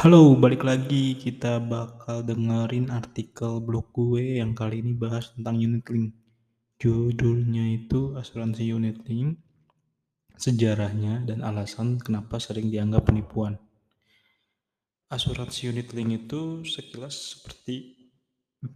Halo, 0.00 0.32
balik 0.32 0.64
lagi. 0.64 1.12
Kita 1.12 1.60
bakal 1.60 2.24
dengerin 2.24 2.88
artikel 2.88 3.60
blog 3.60 3.92
gue 3.92 4.40
yang 4.40 4.56
kali 4.56 4.80
ini 4.80 4.96
bahas 4.96 5.28
tentang 5.36 5.60
unit 5.60 5.84
link. 5.92 6.16
Judulnya 6.80 7.76
itu 7.76 8.16
Asuransi 8.16 8.64
Unit 8.72 8.96
Link, 9.04 9.36
Sejarahnya 10.40 11.28
dan 11.28 11.44
Alasan 11.44 12.00
Kenapa 12.00 12.40
Sering 12.40 12.72
Dianggap 12.72 13.12
Penipuan. 13.12 13.60
Asuransi 15.12 15.68
unit 15.68 15.92
link 15.92 16.24
itu 16.24 16.64
sekilas 16.64 17.36
seperti 17.36 18.08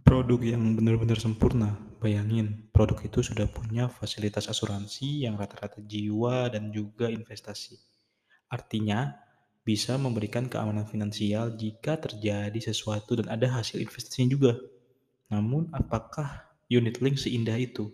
produk 0.05 0.37
yang 0.45 0.77
benar-benar 0.77 1.17
sempurna. 1.17 1.73
Bayangin, 2.05 2.69
produk 2.69 3.01
itu 3.01 3.25
sudah 3.25 3.49
punya 3.49 3.89
fasilitas 3.89 4.45
asuransi 4.45 5.25
yang 5.25 5.41
rata-rata 5.41 5.81
jiwa 5.81 6.53
dan 6.53 6.69
juga 6.69 7.09
investasi. 7.09 7.81
Artinya, 8.53 9.24
bisa 9.65 9.97
memberikan 9.97 10.45
keamanan 10.45 10.85
finansial 10.85 11.57
jika 11.57 11.97
terjadi 11.97 12.59
sesuatu 12.61 13.17
dan 13.17 13.33
ada 13.33 13.49
hasil 13.49 13.81
investasinya 13.81 14.29
juga. 14.29 14.53
Namun, 15.33 15.73
apakah 15.73 16.45
unit 16.69 17.01
link 17.01 17.17
seindah 17.17 17.57
itu? 17.57 17.89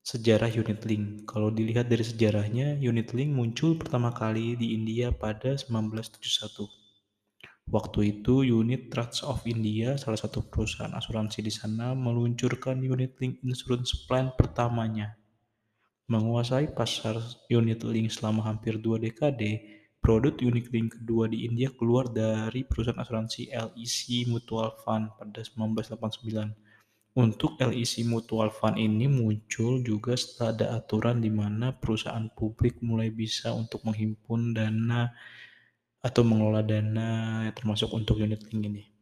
Sejarah 0.00 0.48
unit 0.48 0.80
link. 0.88 1.28
Kalau 1.28 1.52
dilihat 1.52 1.92
dari 1.92 2.00
sejarahnya, 2.00 2.80
unit 2.80 3.12
link 3.12 3.36
muncul 3.36 3.76
pertama 3.76 4.16
kali 4.16 4.56
di 4.56 4.72
India 4.72 5.12
pada 5.12 5.60
1971. 5.60 6.88
Waktu 7.68 8.16
itu, 8.16 8.48
Unit 8.48 8.88
Trust 8.88 9.28
of 9.28 9.44
India, 9.44 10.00
salah 10.00 10.16
satu 10.16 10.40
perusahaan 10.48 10.88
asuransi 10.88 11.44
di 11.44 11.52
sana, 11.52 11.92
meluncurkan 11.92 12.80
unit 12.80 13.20
link 13.20 13.44
insurance 13.44 13.92
plan 14.08 14.32
pertamanya. 14.32 15.20
Menguasai 16.08 16.72
pasar 16.72 17.20
unit 17.52 17.84
link 17.84 18.08
selama 18.08 18.48
hampir 18.48 18.80
dua 18.80 18.96
dekade, 18.96 19.77
produk 19.98 20.34
unit 20.40 20.70
link 20.72 20.96
kedua 20.96 21.28
di 21.28 21.44
India 21.44 21.68
keluar 21.74 22.08
dari 22.08 22.64
perusahaan 22.64 22.98
asuransi 22.98 23.52
LIC 23.52 24.30
Mutual 24.30 24.72
Fund 24.80 25.12
pada 25.18 25.40
1989. 25.44 27.18
Untuk 27.18 27.58
LIC 27.58 28.06
Mutual 28.06 28.54
Fund 28.54 28.78
ini 28.78 29.10
muncul 29.10 29.82
juga 29.82 30.14
setelah 30.14 30.50
ada 30.54 30.66
aturan 30.78 31.18
di 31.18 31.28
mana 31.34 31.74
perusahaan 31.74 32.30
publik 32.30 32.78
mulai 32.80 33.10
bisa 33.10 33.50
untuk 33.50 33.82
menghimpun 33.82 34.54
dana 34.54 35.10
atau 35.98 36.22
mengelola 36.22 36.62
dana 36.62 37.44
termasuk 37.52 37.90
untuk 37.90 38.22
unit 38.22 38.38
link 38.48 38.62
ini. 38.64 38.97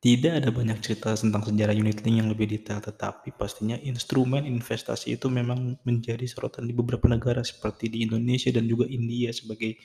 Tidak 0.00 0.32
ada 0.32 0.48
banyak 0.48 0.80
cerita 0.80 1.12
tentang 1.12 1.44
sejarah 1.44 1.76
unit 1.76 2.00
link 2.00 2.24
yang 2.24 2.32
lebih 2.32 2.48
detail, 2.48 2.80
tetapi 2.80 3.36
pastinya 3.36 3.76
instrumen 3.84 4.48
investasi 4.48 5.20
itu 5.20 5.28
memang 5.28 5.76
menjadi 5.84 6.24
sorotan 6.24 6.64
di 6.64 6.72
beberapa 6.72 7.04
negara 7.04 7.44
seperti 7.44 7.92
di 7.92 8.08
Indonesia 8.08 8.48
dan 8.48 8.64
juga 8.64 8.88
India 8.88 9.28
sebagai 9.28 9.76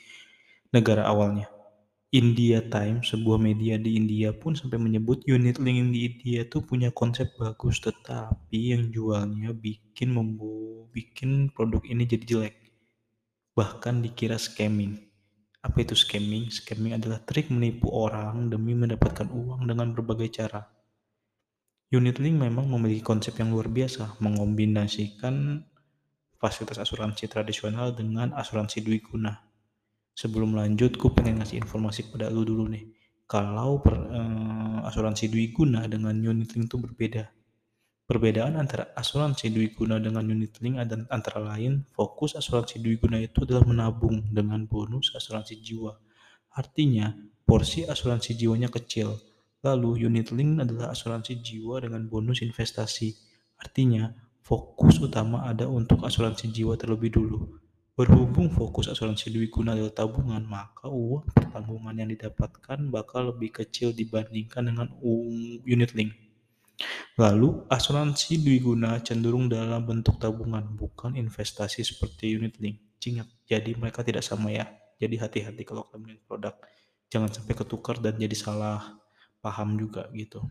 negara 0.72 1.04
awalnya. 1.04 1.52
India 2.16 2.64
Times, 2.64 3.12
sebuah 3.12 3.36
media 3.36 3.76
di 3.76 4.00
India 4.00 4.32
pun 4.32 4.56
sampai 4.56 4.80
menyebut 4.80 5.20
unit 5.28 5.60
link 5.60 5.92
di 5.92 6.08
India 6.08 6.48
itu 6.48 6.64
punya 6.64 6.88
konsep 6.96 7.36
bagus, 7.36 7.84
tetapi 7.84 8.72
yang 8.72 8.88
jualnya 8.88 9.52
bikin 9.52 10.16
membu 10.16 10.88
bikin 10.96 11.52
produk 11.52 11.84
ini 11.84 12.08
jadi 12.08 12.24
jelek. 12.24 12.56
Bahkan 13.52 14.00
dikira 14.00 14.40
scamming. 14.40 14.96
Apa 15.66 15.82
itu 15.82 15.98
scamming? 15.98 16.46
Scamming 16.46 16.94
adalah 16.94 17.18
trik 17.26 17.50
menipu 17.50 17.90
orang 17.90 18.46
demi 18.46 18.78
mendapatkan 18.78 19.26
uang 19.26 19.66
dengan 19.66 19.90
berbagai 19.90 20.30
cara. 20.38 20.62
Unit 21.90 22.22
link 22.22 22.38
memang 22.38 22.70
memiliki 22.70 23.02
konsep 23.02 23.34
yang 23.42 23.50
luar 23.50 23.66
biasa, 23.66 24.22
mengombinasikan 24.22 25.66
fasilitas 26.38 26.78
asuransi 26.78 27.26
tradisional 27.26 27.90
dengan 27.98 28.30
asuransi 28.38 28.78
dwi 28.86 29.02
guna. 29.02 29.34
Sebelum 30.14 30.54
lanjut, 30.54 30.94
gue 30.94 31.10
pengen 31.10 31.42
ngasih 31.42 31.58
informasi 31.58 32.14
pada 32.14 32.30
lu 32.30 32.46
dulu 32.46 32.70
nih. 32.70 32.86
Kalau 33.26 33.82
per, 33.82 33.98
eh, 33.98 34.78
asuransi 34.86 35.26
dwi 35.26 35.50
guna 35.50 35.82
dengan 35.90 36.14
unit 36.14 36.54
link 36.54 36.70
itu 36.70 36.78
berbeda. 36.78 37.26
Perbedaan 38.06 38.54
antara 38.54 38.94
asuransi 38.94 39.50
dwi 39.50 39.74
guna 39.74 39.98
dengan 39.98 40.22
unit 40.22 40.62
link 40.62 40.78
adalah 40.78 41.10
antara 41.10 41.42
lain 41.42 41.82
fokus 41.90 42.38
asuransi 42.38 42.78
dwi 42.78 43.02
guna 43.02 43.18
itu 43.18 43.42
adalah 43.42 43.66
menabung 43.66 44.22
dengan 44.30 44.62
bonus 44.62 45.10
asuransi 45.10 45.58
jiwa. 45.58 45.90
Artinya, 46.54 47.10
porsi 47.42 47.82
asuransi 47.82 48.38
jiwanya 48.38 48.70
kecil. 48.70 49.18
Lalu 49.66 50.06
unit 50.06 50.30
link 50.30 50.62
adalah 50.62 50.94
asuransi 50.94 51.42
jiwa 51.42 51.82
dengan 51.82 52.06
bonus 52.06 52.46
investasi. 52.46 53.10
Artinya, 53.58 54.14
fokus 54.38 55.02
utama 55.02 55.42
ada 55.42 55.66
untuk 55.66 56.06
asuransi 56.06 56.54
jiwa 56.54 56.78
terlebih 56.78 57.10
dulu. 57.10 57.58
Berhubung 57.98 58.54
fokus 58.54 58.86
asuransi 58.86 59.34
dwi 59.34 59.50
guna 59.50 59.74
adalah 59.74 59.90
tabungan, 59.90 60.46
maka 60.46 60.86
uang 60.86 61.26
pertanggungan 61.34 61.98
yang 61.98 62.14
didapatkan 62.14 62.86
bakal 62.86 63.34
lebih 63.34 63.50
kecil 63.50 63.90
dibandingkan 63.90 64.70
dengan 64.70 64.94
unit 65.66 65.90
link. 65.98 66.25
Lalu, 67.16 67.64
asuransi 67.72 68.44
dwiguna 68.44 69.00
cenderung 69.00 69.48
dalam 69.48 69.88
bentuk 69.88 70.20
tabungan, 70.20 70.60
bukan 70.76 71.16
investasi 71.16 71.80
seperti 71.80 72.36
unit 72.36 72.60
link. 72.60 72.76
Ingat, 73.00 73.24
jadi 73.48 73.72
mereka 73.72 74.04
tidak 74.04 74.20
sama 74.20 74.52
ya. 74.52 74.68
Jadi 75.00 75.16
hati-hati 75.16 75.64
kalau 75.64 75.88
kalian 75.88 76.20
produk. 76.28 76.52
Jangan 77.08 77.32
sampai 77.32 77.56
ketukar 77.56 78.04
dan 78.04 78.20
jadi 78.20 78.36
salah 78.36 79.00
paham 79.40 79.80
juga 79.80 80.12
gitu. 80.12 80.44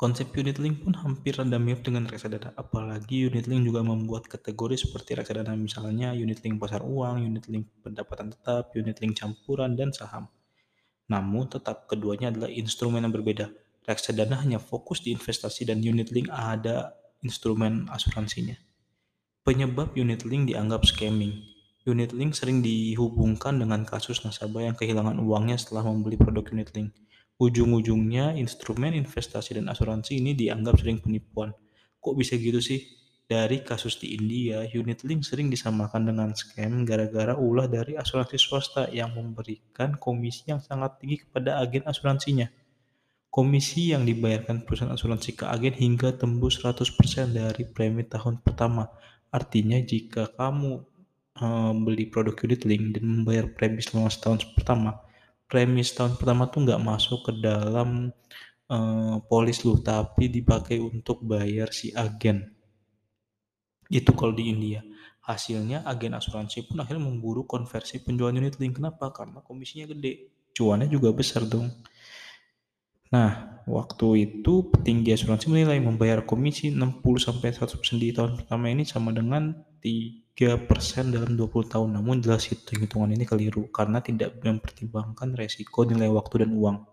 Konsep 0.00 0.32
unit 0.32 0.56
link 0.56 0.80
pun 0.80 0.96
hampir 0.96 1.36
rada 1.36 1.60
mirip 1.60 1.84
dengan 1.84 2.08
reksadana, 2.08 2.56
apalagi 2.56 3.28
unit 3.28 3.44
link 3.50 3.68
juga 3.68 3.84
membuat 3.84 4.32
kategori 4.32 4.80
seperti 4.80 5.12
reksadana 5.12 5.52
misalnya 5.60 6.16
unit 6.16 6.40
link 6.40 6.56
pasar 6.56 6.80
uang, 6.80 7.28
unit 7.28 7.44
link 7.52 7.68
pendapatan 7.84 8.32
tetap, 8.32 8.72
unit 8.72 8.96
link 9.04 9.12
campuran, 9.12 9.76
dan 9.76 9.92
saham. 9.92 10.24
Namun 11.12 11.52
tetap 11.52 11.84
keduanya 11.84 12.32
adalah 12.32 12.48
instrumen 12.48 13.04
yang 13.04 13.12
berbeda 13.12 13.52
reksadana 13.88 14.36
hanya 14.44 14.60
fokus 14.60 15.00
di 15.00 15.16
investasi 15.16 15.64
dan 15.64 15.80
unit 15.80 16.12
link 16.12 16.28
ada 16.28 16.92
instrumen 17.24 17.88
asuransinya. 17.88 18.60
Penyebab 19.48 19.96
unit 19.96 20.28
link 20.28 20.52
dianggap 20.52 20.84
scamming. 20.84 21.40
Unit 21.88 22.12
link 22.12 22.36
sering 22.36 22.60
dihubungkan 22.60 23.56
dengan 23.56 23.88
kasus 23.88 24.20
nasabah 24.20 24.68
yang 24.68 24.76
kehilangan 24.76 25.16
uangnya 25.16 25.56
setelah 25.56 25.88
membeli 25.88 26.20
produk 26.20 26.44
unit 26.52 26.68
link. 26.76 26.92
Ujung-ujungnya 27.40 28.36
instrumen 28.36 28.92
investasi 28.92 29.56
dan 29.56 29.72
asuransi 29.72 30.20
ini 30.20 30.36
dianggap 30.36 30.76
sering 30.76 31.00
penipuan. 31.00 31.56
Kok 31.96 32.12
bisa 32.12 32.36
gitu 32.36 32.60
sih? 32.60 32.84
Dari 33.28 33.60
kasus 33.60 34.00
di 34.00 34.16
India, 34.16 34.64
unit 34.68 35.04
link 35.04 35.24
sering 35.24 35.48
disamakan 35.48 36.12
dengan 36.12 36.32
scam 36.32 36.84
gara-gara 36.88 37.36
ulah 37.36 37.68
dari 37.68 37.96
asuransi 37.96 38.36
swasta 38.40 38.88
yang 38.88 39.12
memberikan 39.12 39.96
komisi 39.96 40.48
yang 40.48 40.60
sangat 40.60 40.96
tinggi 41.00 41.24
kepada 41.24 41.60
agen 41.60 41.84
asuransinya. 41.84 42.48
Komisi 43.28 43.92
yang 43.92 44.08
dibayarkan 44.08 44.64
perusahaan 44.64 44.96
asuransi 44.96 45.36
ke 45.36 45.44
agen 45.44 45.76
hingga 45.76 46.16
tembus 46.16 46.64
100% 46.64 47.36
dari 47.36 47.68
premi 47.68 48.00
tahun 48.08 48.40
pertama. 48.40 48.88
Artinya 49.28 49.76
jika 49.84 50.32
kamu 50.32 50.80
uh, 51.36 51.72
beli 51.76 52.08
produk 52.08 52.32
unit 52.48 52.64
link 52.64 52.96
dan 52.96 53.04
membayar 53.04 53.44
premi 53.52 53.84
selama 53.84 54.08
setahun 54.08 54.48
pertama, 54.56 54.96
premi 55.44 55.84
setahun 55.84 56.16
pertama 56.16 56.48
tuh 56.48 56.64
nggak 56.64 56.80
masuk 56.80 57.28
ke 57.28 57.32
dalam 57.44 58.16
uh, 58.72 59.16
polis 59.28 59.60
lu, 59.60 59.76
tapi 59.84 60.32
dipakai 60.32 60.80
untuk 60.80 61.20
bayar 61.20 61.68
si 61.68 61.92
agen. 61.92 62.48
Itu 63.92 64.16
kalau 64.16 64.32
di 64.32 64.48
India. 64.48 64.80
Hasilnya 65.28 65.84
agen 65.84 66.16
asuransi 66.16 66.64
pun 66.64 66.80
akhirnya 66.80 67.04
memburu 67.04 67.44
konversi 67.44 68.00
penjualan 68.00 68.32
unit 68.32 68.56
link. 68.56 68.80
Kenapa? 68.80 69.12
Karena 69.12 69.44
komisinya 69.44 69.84
gede. 69.92 70.32
Cuannya 70.56 70.88
juga 70.88 71.12
besar 71.12 71.44
dong. 71.44 71.68
Nah, 73.08 73.64
waktu 73.64 74.08
itu 74.28 74.68
petinggi 74.68 75.16
asuransi 75.16 75.48
menilai 75.48 75.80
membayar 75.80 76.20
komisi 76.28 76.68
60-100% 76.68 77.96
di 77.96 78.12
tahun 78.12 78.36
pertama 78.36 78.68
ini 78.68 78.84
sama 78.84 79.16
dengan 79.16 79.56
3% 79.80 81.08
dalam 81.08 81.32
20 81.32 81.72
tahun. 81.72 81.90
Namun 81.96 82.20
jelas 82.20 82.44
hitung-hitungan 82.52 83.16
ini 83.16 83.24
keliru 83.24 83.72
karena 83.72 84.04
tidak 84.04 84.36
mempertimbangkan 84.44 85.32
resiko 85.32 85.88
nilai 85.88 86.12
waktu 86.12 86.44
dan 86.44 86.52
uang. 86.52 86.84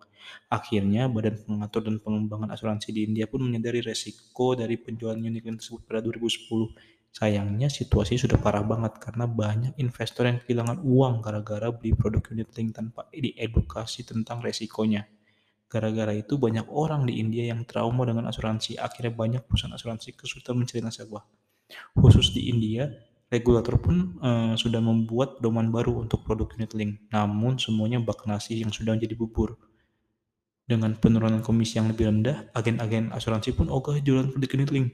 Akhirnya, 0.50 1.06
Badan 1.12 1.38
Pengatur 1.45 1.86
dan 1.86 2.01
Pengembangan 2.01 2.50
Asuransi 2.56 2.90
di 2.95 3.06
India 3.06 3.30
pun 3.30 3.45
menyadari 3.45 3.84
resiko 3.84 4.57
dari 4.57 4.80
penjualan 4.80 5.19
unit 5.19 5.44
tersebut 5.44 5.86
pada 5.86 6.00
2010. 6.01 6.74
Sayangnya 7.16 7.72
situasi 7.72 8.19
sudah 8.19 8.36
parah 8.36 8.63
banget 8.63 9.00
karena 9.00 9.24
banyak 9.24 9.74
investor 9.80 10.28
yang 10.28 10.40
kehilangan 10.44 10.84
uang 10.84 11.24
gara-gara 11.24 11.72
beli 11.72 11.95
produk 11.95 12.24
unit 12.36 12.51
link 12.60 12.75
tanpa 12.75 13.07
diedukasi 13.12 14.04
tentang 14.04 14.44
resikonya. 14.44 15.07
Gara-gara 15.66 16.14
itu 16.14 16.38
banyak 16.38 16.70
orang 16.70 17.10
di 17.10 17.18
India 17.18 17.50
yang 17.50 17.66
trauma 17.66 18.06
dengan 18.06 18.30
asuransi. 18.30 18.78
Akhirnya 18.78 19.12
banyak 19.12 19.42
perusahaan 19.50 19.74
asuransi 19.74 20.14
kesulitan 20.14 20.56
mencari 20.56 20.80
nasabah. 20.86 21.26
Khusus 21.98 22.32
di 22.32 22.48
India, 22.54 22.86
regulator 23.34 23.82
pun 23.82 24.22
uh, 24.22 24.54
sudah 24.54 24.80
membuat 24.80 25.42
pedoman 25.42 25.74
baru 25.74 26.06
untuk 26.06 26.22
produk 26.22 26.48
unit 26.56 26.72
link. 26.78 26.92
Namun 27.10 27.58
semuanya 27.58 27.98
bak 27.98 28.24
nasi 28.30 28.62
yang 28.62 28.70
sudah 28.70 28.94
menjadi 28.94 29.18
bubur. 29.18 29.58
Dengan 30.66 30.98
penurunan 30.98 31.46
komisi 31.46 31.78
yang 31.78 31.94
lebih 31.94 32.10
rendah, 32.10 32.50
agen-agen 32.58 33.14
asuransi 33.14 33.54
pun 33.54 33.70
ogah 33.70 34.02
jualan 34.02 34.34
produk 34.34 34.50
unit 34.58 34.72
link. 34.74 34.88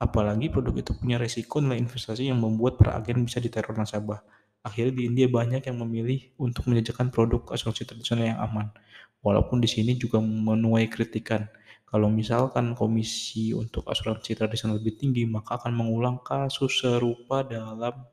Apalagi 0.00 0.48
produk 0.48 0.74
itu 0.82 0.92
punya 0.96 1.20
resiko 1.20 1.60
nilai 1.60 1.78
investasi 1.78 2.26
yang 2.26 2.40
membuat 2.40 2.80
para 2.80 2.96
agen 2.96 3.22
bisa 3.22 3.38
diteror 3.38 3.76
nasabah. 3.76 4.24
Akhirnya 4.62 4.94
di 4.94 5.02
India 5.10 5.26
banyak 5.26 5.66
yang 5.66 5.78
memilih 5.82 6.30
untuk 6.38 6.70
menjajakan 6.70 7.10
produk 7.10 7.42
asuransi 7.50 7.82
tradisional 7.82 8.30
yang 8.30 8.38
aman. 8.38 8.70
Walaupun 9.22 9.58
di 9.58 9.66
sini 9.70 9.98
juga 9.98 10.22
menuai 10.22 10.86
kritikan. 10.86 11.46
Kalau 11.86 12.08
misalkan 12.08 12.72
komisi 12.72 13.52
untuk 13.52 13.84
asuransi 13.90 14.32
tradisional 14.32 14.80
lebih 14.80 14.96
tinggi, 14.96 15.28
maka 15.28 15.60
akan 15.60 15.76
mengulang 15.76 16.16
kasus 16.24 16.80
serupa 16.80 17.44
dalam 17.44 18.06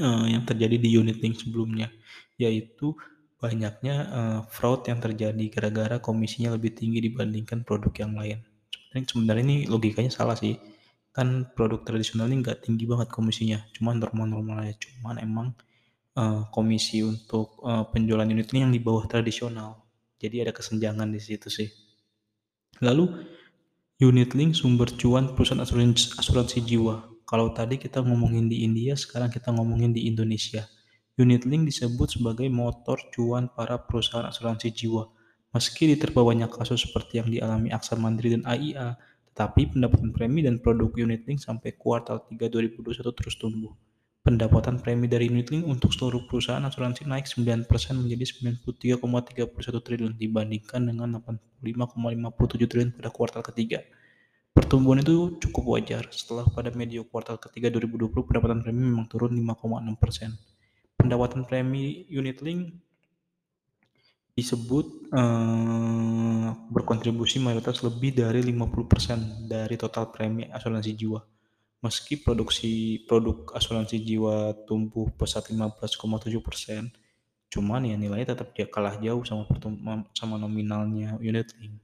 uh, 0.00 0.24
yang 0.24 0.46
terjadi 0.48 0.80
di 0.80 0.88
unit 0.96 1.20
link 1.20 1.36
sebelumnya, 1.36 1.92
yaitu 2.40 2.96
banyaknya 3.38 3.94
uh, 4.08 4.40
fraud 4.48 4.88
yang 4.88 4.98
terjadi 4.98 5.44
gara-gara 5.52 6.00
komisinya 6.00 6.56
lebih 6.56 6.74
tinggi 6.74 7.04
dibandingkan 7.12 7.62
produk 7.62 7.92
yang 7.98 8.16
lain. 8.16 8.38
Sebenarnya, 8.72 9.06
sebenarnya 9.12 9.44
ini 9.44 9.58
logikanya 9.68 10.10
salah 10.10 10.34
sih. 10.34 10.56
Kan 11.18 11.50
produk 11.50 11.82
tradisional 11.82 12.30
ini 12.30 12.46
nggak 12.46 12.62
tinggi 12.62 12.86
banget 12.86 13.10
komisinya, 13.10 13.58
cuman 13.74 13.98
normal-normal 13.98 14.62
aja. 14.62 14.78
Cuman 14.78 15.18
emang 15.18 15.50
uh, 16.14 16.46
komisi 16.54 17.02
untuk 17.02 17.58
uh, 17.66 17.90
penjualan 17.90 18.22
unit 18.22 18.46
ini 18.54 18.62
yang 18.62 18.70
di 18.70 18.78
bawah 18.78 19.02
tradisional. 19.10 19.82
Jadi 20.22 20.46
ada 20.46 20.54
kesenjangan 20.54 21.10
di 21.10 21.18
situ 21.18 21.50
sih. 21.50 21.66
Lalu 22.78 23.10
unit 23.98 24.30
link 24.38 24.54
sumber 24.54 24.86
cuan 24.94 25.34
perusahaan 25.34 25.58
asuransi, 25.58 26.22
asuransi 26.22 26.62
jiwa. 26.62 27.02
Kalau 27.26 27.50
tadi 27.50 27.82
kita 27.82 27.98
ngomongin 27.98 28.46
di 28.46 28.62
India, 28.62 28.94
sekarang 28.94 29.34
kita 29.34 29.50
ngomongin 29.50 29.90
di 29.90 30.06
Indonesia. 30.06 30.70
Unit 31.18 31.42
link 31.50 31.66
disebut 31.66 32.14
sebagai 32.14 32.46
motor 32.46 32.94
cuan 33.10 33.50
para 33.50 33.74
perusahaan 33.82 34.30
asuransi 34.30 34.70
jiwa. 34.70 35.10
Meski 35.50 35.90
diterpa 35.90 36.22
banyak 36.22 36.46
kasus 36.46 36.86
seperti 36.86 37.18
yang 37.18 37.28
dialami 37.28 37.74
Aksar 37.74 37.98
Mandiri 37.98 38.38
dan 38.38 38.46
AIA, 38.46 38.94
tetapi 39.38 39.70
pendapatan 39.70 40.10
premi 40.10 40.42
dan 40.42 40.58
produk 40.58 40.90
unit 40.98 41.22
link 41.22 41.38
sampai 41.38 41.70
kuartal 41.78 42.26
3 42.26 42.50
2021 42.50 43.06
terus 43.14 43.38
tumbuh. 43.38 43.70
Pendapatan 44.26 44.82
premi 44.82 45.06
dari 45.06 45.30
unit 45.30 45.54
link 45.54 45.62
untuk 45.62 45.94
seluruh 45.94 46.26
perusahaan 46.26 46.58
asuransi 46.66 47.06
naik 47.06 47.30
9% 47.30 47.70
menjadi 48.02 48.26
93,31 48.98 48.98
triliun 49.78 50.18
dibandingkan 50.18 50.90
dengan 50.90 51.22
85,57 51.22 52.66
triliun 52.66 52.90
pada 52.98 53.14
kuartal 53.14 53.46
ketiga. 53.46 53.78
Pertumbuhan 54.50 55.06
itu 55.06 55.38
cukup 55.38 55.78
wajar 55.78 56.10
setelah 56.10 56.42
pada 56.50 56.74
medio 56.74 57.06
kuartal 57.06 57.38
ketiga 57.38 57.70
2020 57.70 58.10
pendapatan 58.10 58.58
premi 58.66 58.90
memang 58.90 59.06
turun 59.06 59.38
5,6 59.38 60.02
persen. 60.02 60.34
Pendapatan 60.98 61.46
premi 61.46 62.10
unit 62.10 62.42
link 62.42 62.74
disebut 64.38 65.10
eh, 65.10 66.48
berkontribusi 66.70 67.42
mayoritas 67.42 67.82
lebih 67.82 68.14
dari 68.14 68.38
50% 68.46 69.50
dari 69.50 69.74
total 69.74 70.14
premi 70.14 70.46
asuransi 70.46 70.94
jiwa. 70.94 71.18
Meski 71.82 72.22
produksi 72.22 73.02
produk 73.06 73.50
asuransi 73.58 73.98
jiwa 73.98 74.54
tumbuh 74.66 75.10
pesat 75.14 75.50
15,7 75.50 76.38
persen, 76.42 76.90
cuman 77.50 77.86
ya 77.86 77.94
nilainya 77.98 78.34
tetap 78.34 78.54
kalah 78.70 78.98
jauh 78.98 79.22
sama 79.26 79.46
sama 80.14 80.38
nominalnya 80.38 81.18
unit 81.18 81.54
link. 81.58 81.78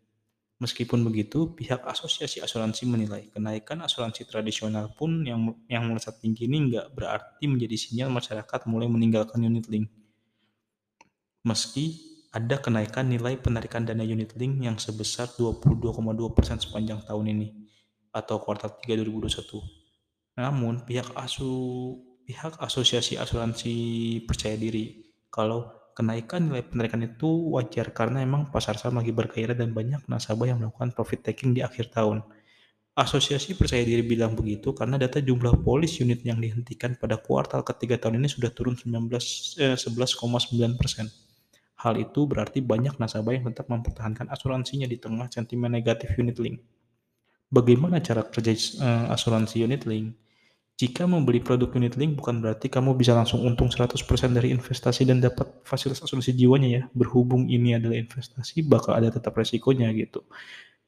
Meskipun 0.62 1.02
begitu, 1.02 1.50
pihak 1.58 1.82
asosiasi 1.82 2.38
asuransi 2.38 2.86
menilai 2.86 3.26
kenaikan 3.34 3.82
asuransi 3.82 4.22
tradisional 4.26 4.94
pun 4.94 5.26
yang 5.26 5.58
yang 5.66 5.90
melesat 5.90 6.22
tinggi 6.22 6.46
ini 6.46 6.70
nggak 6.70 6.94
berarti 6.94 7.50
menjadi 7.50 7.74
sinyal 7.74 8.10
masyarakat 8.14 8.60
mulai 8.70 8.86
meninggalkan 8.86 9.42
unit 9.42 9.66
link. 9.66 9.90
Meski 11.44 12.13
ada 12.34 12.58
kenaikan 12.58 13.06
nilai 13.06 13.38
penarikan 13.38 13.86
dana 13.86 14.02
unit 14.02 14.34
link 14.34 14.58
yang 14.58 14.74
sebesar 14.74 15.30
22,2% 15.38 16.66
sepanjang 16.66 16.98
tahun 17.06 17.30
ini 17.30 17.48
atau 18.10 18.42
kuartal 18.42 18.74
3 18.82 19.06
2021. 19.06 19.62
Namun 20.42 20.82
pihak 20.82 21.14
asu 21.14 21.94
pihak 22.26 22.58
asosiasi 22.58 23.14
asuransi 23.22 23.74
percaya 24.26 24.58
diri 24.58 25.14
kalau 25.30 25.70
kenaikan 25.94 26.50
nilai 26.50 26.66
penarikan 26.66 27.06
itu 27.06 27.54
wajar 27.54 27.94
karena 27.94 28.26
emang 28.26 28.50
pasar 28.50 28.74
saham 28.82 28.98
lagi 28.98 29.14
bergairah 29.14 29.54
dan 29.54 29.70
banyak 29.70 30.02
nasabah 30.10 30.50
yang 30.50 30.58
melakukan 30.58 30.90
profit 30.90 31.22
taking 31.22 31.54
di 31.54 31.62
akhir 31.62 31.94
tahun. 31.94 32.26
Asosiasi 32.98 33.54
percaya 33.54 33.86
diri 33.86 34.02
bilang 34.02 34.34
begitu 34.34 34.74
karena 34.74 34.98
data 34.98 35.22
jumlah 35.22 35.62
polis 35.62 35.98
unit 36.02 36.22
yang 36.26 36.42
dihentikan 36.42 36.98
pada 36.98 37.18
kuartal 37.18 37.62
ketiga 37.62 37.98
tahun 37.98 38.22
ini 38.22 38.30
sudah 38.30 38.50
turun 38.50 38.74
19, 38.74 39.54
eh, 39.58 39.78
11,9 39.78 40.74
persen. 40.78 41.06
Hal 41.84 42.00
itu 42.00 42.24
berarti 42.24 42.64
banyak 42.64 42.96
nasabah 42.96 43.36
yang 43.36 43.52
tetap 43.52 43.68
mempertahankan 43.68 44.32
asuransinya 44.32 44.88
di 44.88 44.96
tengah 44.96 45.28
sentimen 45.28 45.68
negatif 45.68 46.16
unit 46.16 46.40
link. 46.40 46.64
Bagaimana 47.52 48.00
cara 48.00 48.24
kerja 48.24 48.56
eh, 48.56 49.12
asuransi 49.12 49.60
unit 49.60 49.84
link? 49.84 50.16
Jika 50.74 51.06
membeli 51.06 51.38
produk 51.38 51.70
unit 51.78 51.94
link 51.94 52.18
bukan 52.18 52.42
berarti 52.42 52.66
kamu 52.66 52.98
bisa 52.98 53.14
langsung 53.14 53.46
untung 53.46 53.70
100% 53.70 53.94
dari 54.34 54.50
investasi 54.50 55.06
dan 55.06 55.22
dapat 55.22 55.62
fasilitas 55.62 56.02
asuransi 56.02 56.34
jiwanya 56.34 56.68
ya. 56.72 56.82
Berhubung 56.96 57.46
ini 57.46 57.78
adalah 57.78 57.94
investasi, 57.94 58.66
bakal 58.66 58.98
ada 58.98 59.12
tetap 59.12 59.38
resikonya 59.38 59.92
gitu. 59.94 60.26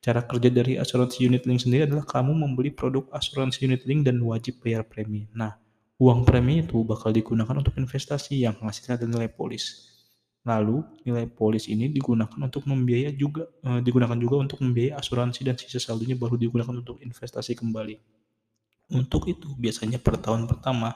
Cara 0.02 0.26
kerja 0.26 0.50
dari 0.50 0.74
asuransi 0.74 1.28
unit 1.28 1.46
link 1.46 1.62
sendiri 1.62 1.86
adalah 1.86 2.02
kamu 2.02 2.34
membeli 2.34 2.74
produk 2.74 3.06
asuransi 3.14 3.68
unit 3.68 3.86
link 3.86 4.02
dan 4.02 4.18
wajib 4.26 4.58
bayar 4.58 4.82
premi. 4.82 5.30
Nah, 5.36 5.54
uang 6.02 6.26
premi 6.26 6.66
itu 6.66 6.82
bakal 6.82 7.14
digunakan 7.14 7.54
untuk 7.54 7.78
investasi 7.78 8.42
yang 8.42 8.58
hasilnya 8.58 8.98
adalah 8.98 9.22
nilai 9.22 9.30
polis. 9.30 9.95
Lalu, 10.46 11.02
nilai 11.02 11.26
polis 11.26 11.66
ini 11.66 11.90
digunakan 11.90 12.38
untuk 12.38 12.70
membiayai 12.70 13.18
juga 13.18 13.50
eh, 13.66 13.82
digunakan 13.82 14.14
juga 14.14 14.46
untuk 14.46 14.62
membiayai 14.62 14.94
asuransi 14.94 15.42
dan 15.42 15.58
sisa 15.58 15.82
saldonya 15.82 16.14
baru 16.14 16.38
digunakan 16.38 16.70
untuk 16.70 17.02
investasi 17.02 17.58
kembali. 17.58 17.98
Untuk 18.94 19.26
itu, 19.26 19.50
biasanya 19.58 19.98
per 19.98 20.22
tahun 20.22 20.46
pertama, 20.46 20.94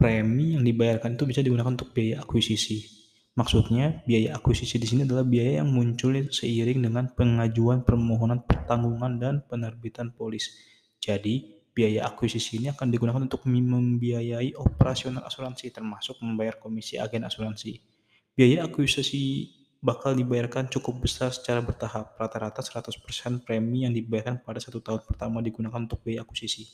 premi 0.00 0.56
yang 0.56 0.64
dibayarkan 0.64 1.20
itu 1.20 1.28
bisa 1.28 1.44
digunakan 1.44 1.76
untuk 1.76 1.92
biaya 1.92 2.24
akuisisi. 2.24 2.88
Maksudnya, 3.36 4.00
biaya 4.08 4.40
akuisisi 4.40 4.80
di 4.80 4.88
sini 4.88 5.04
adalah 5.04 5.28
biaya 5.28 5.60
yang 5.60 5.68
muncul 5.68 6.16
seiring 6.16 6.80
dengan 6.80 7.12
pengajuan 7.12 7.84
permohonan 7.84 8.48
pertanggungan 8.48 9.20
dan 9.20 9.44
penerbitan 9.44 10.16
polis. 10.16 10.56
Jadi, 10.96 11.60
biaya 11.76 12.08
akuisisi 12.08 12.64
ini 12.64 12.72
akan 12.72 12.88
digunakan 12.88 13.20
untuk 13.20 13.44
membiayai 13.44 14.56
operasional 14.56 15.28
asuransi, 15.28 15.68
termasuk 15.68 16.16
membayar 16.24 16.56
komisi 16.56 16.96
agen 16.96 17.28
asuransi. 17.28 17.89
Biaya 18.38 18.64
akuisisi 18.64 19.50
bakal 19.80 20.12
dibayarkan 20.12 20.68
cukup 20.68 21.02
besar 21.02 21.32
secara 21.32 21.64
bertahap. 21.64 22.14
Rata-rata 22.20 22.60
100% 22.60 23.42
premi 23.42 23.88
yang 23.88 23.96
dibayarkan 23.96 24.44
pada 24.44 24.60
satu 24.60 24.84
tahun 24.84 25.02
pertama 25.08 25.40
digunakan 25.40 25.80
untuk 25.80 26.04
biaya 26.04 26.22
akuisisi. 26.22 26.68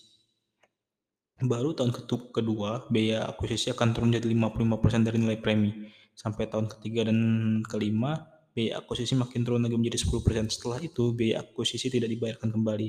Baru 1.37 1.77
tahun 1.77 1.93
kedua, 2.33 2.91
biaya 2.91 3.29
akuisisi 3.29 3.71
akan 3.71 3.89
turun 3.95 4.11
jadi 4.11 4.27
55% 4.27 5.07
dari 5.07 5.19
nilai 5.21 5.39
premi. 5.39 5.71
Sampai 6.17 6.49
tahun 6.49 6.67
ketiga 6.67 7.07
dan 7.07 7.19
kelima, 7.63 8.25
biaya 8.57 8.81
akuisisi 8.81 9.15
makin 9.15 9.45
turun 9.45 9.63
lagi 9.63 9.77
menjadi 9.77 10.01
10%. 10.01 10.49
Setelah 10.49 10.81
itu, 10.81 11.13
biaya 11.13 11.45
akuisisi 11.45 11.93
tidak 11.93 12.09
dibayarkan 12.09 12.51
kembali. 12.51 12.89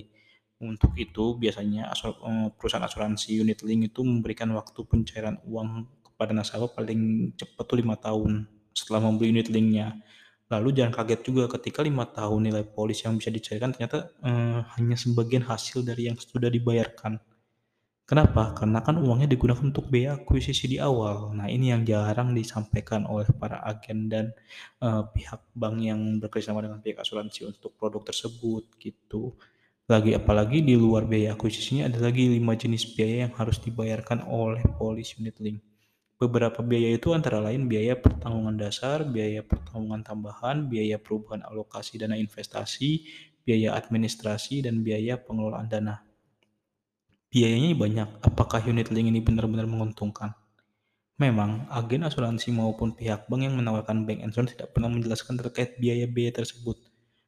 Untuk 0.63 0.95
itu, 0.97 1.37
biasanya 1.37 1.93
eh, 1.93 2.49
perusahaan 2.55 2.81
asuransi 2.81 3.37
unit 3.37 3.61
link 3.61 3.93
itu 3.93 4.01
memberikan 4.01 4.49
waktu 4.55 4.79
pencairan 4.89 5.37
uang 5.45 5.85
kepada 6.01 6.33
nasabah 6.33 6.71
paling 6.73 7.29
cepat 7.37 7.61
tuh 7.67 7.77
lima 7.77 7.93
tahun 7.93 8.56
setelah 8.77 9.01
membeli 9.01 9.33
unit 9.33 9.49
linknya. 9.49 9.97
Lalu 10.53 10.77
jangan 10.77 10.93
kaget 11.01 11.21
juga 11.27 11.43
ketika 11.57 11.81
lima 11.81 12.05
tahun 12.07 12.47
nilai 12.47 12.63
polis 12.69 13.01
yang 13.03 13.17
bisa 13.19 13.33
dicairkan 13.33 13.73
ternyata 13.73 14.13
eh, 14.21 14.59
hanya 14.77 14.95
sebagian 14.95 15.43
hasil 15.43 15.81
dari 15.81 16.07
yang 16.07 16.15
sudah 16.15 16.47
dibayarkan. 16.53 17.17
Kenapa? 18.07 18.55
Karena 18.55 18.79
kan 18.79 18.95
uangnya 19.03 19.27
digunakan 19.35 19.67
untuk 19.67 19.91
biaya 19.91 20.15
akuisisi 20.15 20.71
di 20.71 20.77
awal. 20.79 21.35
Nah, 21.35 21.51
ini 21.51 21.75
yang 21.75 21.83
jarang 21.83 22.31
disampaikan 22.31 23.03
oleh 23.03 23.27
para 23.35 23.59
agen 23.67 24.07
dan 24.07 24.31
uh, 24.79 25.03
pihak 25.11 25.43
bank 25.51 25.75
yang 25.83 25.99
bekerjasama 26.23 26.63
dengan 26.63 26.79
pihak 26.79 27.03
asuransi 27.03 27.51
untuk 27.51 27.75
produk 27.75 28.07
tersebut 28.07 28.63
gitu. 28.79 29.35
Lagi 29.91 30.15
apalagi 30.15 30.63
di 30.63 30.79
luar 30.79 31.03
biaya 31.03 31.35
akuisisinya 31.35 31.91
ada 31.91 31.99
lagi 31.99 32.31
lima 32.31 32.55
jenis 32.55 32.95
biaya 32.95 33.27
yang 33.27 33.33
harus 33.35 33.59
dibayarkan 33.59 34.23
oleh 34.23 34.63
polis 34.79 35.11
unit 35.19 35.35
link. 35.43 35.59
Beberapa 36.17 36.65
biaya 36.65 36.97
itu 36.97 37.13
antara 37.13 37.37
lain 37.37 37.69
biaya 37.69 37.93
pertanggungan 37.93 38.57
dasar, 38.57 39.05
biaya 39.05 39.45
pertanggungan 39.45 40.01
tambahan, 40.01 40.65
biaya 40.65 40.97
perubahan 40.97 41.45
alokasi 41.45 42.01
dana 42.01 42.17
investasi, 42.17 43.05
biaya 43.45 43.77
administrasi, 43.77 44.65
dan 44.65 44.81
biaya 44.81 45.21
pengelolaan 45.21 45.69
dana. 45.69 46.01
Biayanya 47.29 47.77
banyak, 47.77 48.09
apakah 48.25 48.65
unit 48.65 48.89
link 48.89 49.13
ini 49.13 49.21
benar-benar 49.21 49.69
menguntungkan? 49.69 50.33
Memang, 51.21 51.69
agen 51.69 52.01
asuransi 52.01 52.49
maupun 52.49 52.97
pihak 52.97 53.29
bank 53.29 53.45
yang 53.45 53.53
menawarkan 53.53 54.09
bank 54.09 54.25
insurance 54.25 54.57
tidak 54.57 54.73
pernah 54.73 54.89
menjelaskan 54.89 55.37
terkait 55.37 55.77
biaya-biaya 55.77 56.33
tersebut. 56.33 56.81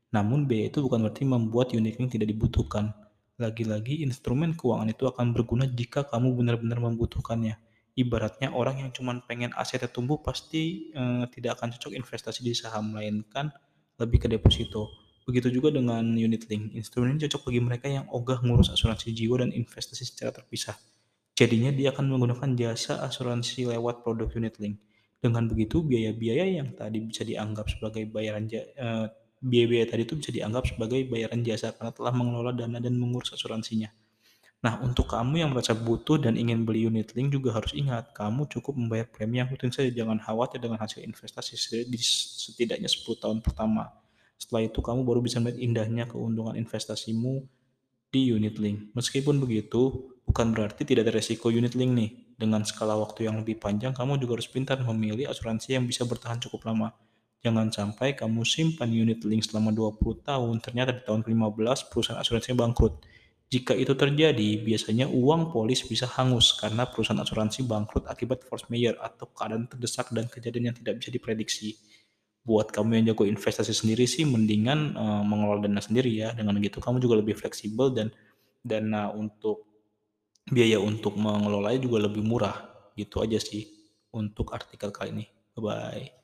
Namun, 0.09 0.49
biaya 0.49 0.73
itu 0.73 0.81
bukan 0.81 1.05
berarti 1.05 1.29
membuat 1.29 1.77
unit 1.77 1.93
link 2.01 2.09
tidak 2.09 2.33
dibutuhkan. 2.33 2.89
Lagi-lagi, 3.37 4.01
instrumen 4.01 4.57
keuangan 4.57 4.89
itu 4.89 5.05
akan 5.05 5.29
berguna 5.29 5.69
jika 5.69 6.09
kamu 6.09 6.33
benar-benar 6.33 6.81
membutuhkannya. 6.81 7.68
Ibaratnya 7.99 8.55
orang 8.55 8.79
yang 8.79 8.95
cuma 8.95 9.11
pengen 9.27 9.51
asetnya 9.59 9.91
tumbuh 9.91 10.23
pasti 10.23 10.95
eh, 10.95 11.23
tidak 11.35 11.59
akan 11.59 11.75
cocok 11.75 11.91
investasi 11.99 12.47
di 12.47 12.55
saham, 12.55 12.95
melainkan 12.95 13.51
lebih 13.99 14.23
ke 14.23 14.27
deposito. 14.31 14.87
Begitu 15.27 15.51
juga 15.51 15.75
dengan 15.75 16.01
unit 16.15 16.47
link. 16.47 16.73
Instrumen 16.79 17.19
ini 17.19 17.27
cocok 17.27 17.51
bagi 17.51 17.61
mereka 17.61 17.85
yang 17.91 18.07
ogah 18.09 18.39
ngurus 18.39 18.71
asuransi 18.71 19.11
jiwa 19.11 19.43
dan 19.43 19.51
investasi 19.51 20.07
secara 20.07 20.31
terpisah. 20.31 20.79
Jadinya 21.35 21.69
dia 21.75 21.91
akan 21.91 22.07
menggunakan 22.07 22.55
jasa 22.55 23.03
asuransi 23.03 23.67
lewat 23.69 24.01
produk 24.01 24.31
unit 24.39 24.55
link. 24.57 24.79
Dengan 25.19 25.51
begitu 25.51 25.83
biaya-biaya 25.83 26.63
yang 26.63 26.71
tadi 26.73 27.03
bisa 27.03 27.27
dianggap 27.27 27.67
sebagai 27.67 28.07
bayaran 28.07 28.47
eee, 28.47 29.05
biaya-biaya 29.43 29.85
tadi 29.91 30.07
itu 30.07 30.15
bisa 30.15 30.31
dianggap 30.31 30.63
sebagai 30.71 31.03
bayaran 31.07 31.43
jasa 31.43 31.75
karena 31.75 31.91
telah 31.91 32.13
mengelola 32.15 32.55
dana 32.55 32.79
dan 32.79 32.95
mengurus 32.95 33.35
asuransinya. 33.35 33.91
Nah, 34.59 34.75
untuk 34.83 35.07
kamu 35.07 35.39
yang 35.39 35.49
merasa 35.55 35.71
butuh 35.71 36.19
dan 36.19 36.35
ingin 36.35 36.67
beli 36.67 36.83
unit 36.83 37.15
link 37.15 37.31
juga 37.31 37.55
harus 37.55 37.71
ingat, 37.71 38.11
kamu 38.11 38.43
cukup 38.51 38.75
membayar 38.75 39.07
premi 39.07 39.39
yang 39.39 39.47
rutin 39.47 39.71
saja, 39.71 39.87
jangan 39.87 40.19
khawatir 40.19 40.59
dengan 40.59 40.75
hasil 40.75 40.99
investasi 40.99 41.87
di 41.87 41.99
setidaknya 41.99 42.91
10 42.91 43.23
tahun 43.23 43.39
pertama. 43.39 43.87
Setelah 44.35 44.67
itu 44.67 44.83
kamu 44.83 45.07
baru 45.07 45.23
bisa 45.23 45.39
melihat 45.39 45.63
indahnya 45.63 46.03
keuntungan 46.11 46.59
investasimu 46.59 47.47
di 48.11 48.35
unit 48.35 48.59
link. 48.59 48.91
Meskipun 48.99 49.39
begitu, 49.39 50.11
bukan 50.27 50.51
berarti 50.51 50.83
tidak 50.83 51.07
ada 51.07 51.23
resiko 51.23 51.47
unit 51.47 51.71
link 51.79 51.91
nih. 51.95 52.11
Dengan 52.39 52.63
skala 52.63 52.95
waktu 52.99 53.31
yang 53.31 53.39
lebih 53.39 53.59
panjang, 53.63 53.95
kamu 53.95 54.19
juga 54.19 54.39
harus 54.39 54.47
pintar 54.47 54.79
memilih 54.79 55.27
asuransi 55.27 55.75
yang 55.75 55.87
bisa 55.87 56.03
bertahan 56.03 56.39
cukup 56.39 56.67
lama. 56.67 56.95
Jangan 57.39 57.71
sampai 57.71 58.19
kamu 58.19 58.43
simpan 58.43 58.91
unit 58.91 59.23
link 59.23 59.47
selama 59.47 59.71
20 59.71 60.19
tahun, 60.23 60.55
ternyata 60.59 60.91
di 60.91 61.03
tahun 61.07 61.23
ke-15 61.23 61.87
perusahaan 61.87 62.19
asuransinya 62.19 62.67
bangkrut. 62.67 62.99
Jika 63.49 63.73
itu 63.73 63.97
terjadi, 63.97 64.61
biasanya 64.61 65.09
uang 65.09 65.49
polis 65.49 65.81
bisa 65.81 66.05
hangus 66.05 66.53
karena 66.53 66.85
perusahaan 66.85 67.17
asuransi 67.17 67.65
bangkrut 67.65 68.05
akibat 68.05 68.45
force 68.45 68.69
majeure 68.69 69.01
atau 69.01 69.25
keadaan 69.33 69.65
terdesak 69.65 70.13
dan 70.13 70.29
kejadian 70.29 70.69
yang 70.69 70.77
tidak 70.77 71.01
bisa 71.01 71.09
diprediksi. 71.09 71.73
Buat 72.45 72.69
kamu 72.69 73.01
yang 73.01 73.05
jago 73.13 73.25
investasi 73.25 73.73
sendiri 73.73 74.05
sih 74.05 74.21
mendingan, 74.29 74.93
eee, 74.93 75.21
mengelola 75.25 75.65
dana 75.65 75.81
sendiri 75.81 76.13
ya, 76.13 76.29
dengan 76.37 76.61
gitu 76.61 76.77
kamu 76.77 77.01
juga 77.01 77.17
lebih 77.25 77.33
fleksibel 77.41 77.89
dan 77.89 78.13
dana 78.61 79.09
untuk 79.17 79.65
biaya 80.45 80.77
untuk 80.77 81.17
mengelolanya 81.17 81.81
juga 81.81 82.05
lebih 82.05 82.21
murah, 82.21 82.57
gitu 82.97 83.21
aja 83.25 83.41
sih 83.41 83.65
untuk 84.13 84.53
artikel 84.53 84.93
kali 84.93 85.09
ini. 85.13 85.25
Bye-bye. 85.57 86.18